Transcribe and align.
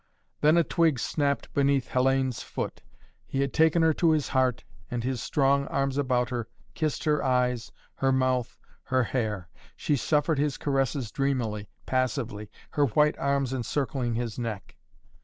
Then 0.41 0.57
a 0.57 0.63
twig 0.63 0.97
snapped 0.97 1.53
beneath 1.53 1.89
Hellayne's 1.89 2.41
foot. 2.41 2.81
He 3.27 3.41
had 3.41 3.53
taken 3.53 3.83
her 3.83 3.93
to 3.93 4.09
his 4.09 4.29
heart 4.29 4.63
and, 4.89 5.03
his 5.03 5.21
strong 5.21 5.67
arms 5.67 5.95
about 5.95 6.31
her, 6.31 6.47
kissed 6.73 7.03
her 7.03 7.23
eyes, 7.23 7.71
her 7.97 8.11
mouth, 8.11 8.57
her 8.85 9.03
hair. 9.03 9.47
She 9.75 9.95
suffered 9.95 10.39
his 10.39 10.57
caresses 10.57 11.11
dreamily, 11.11 11.69
passively, 11.85 12.49
her 12.71 12.85
white 12.87 13.15
arms 13.19 13.53
encircling 13.53 14.15
his 14.15 14.39
neck. 14.39 14.75